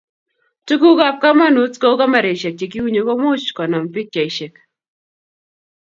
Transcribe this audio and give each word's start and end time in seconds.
Tukuk 0.65 0.99
ab 1.07 1.17
kamanut 1.23 1.73
kou 1.81 1.95
kameraishek 1.99 2.55
chekiunye 2.59 3.01
komuchi 3.07 3.51
konam 3.57 3.85
pikchaishek 3.93 4.53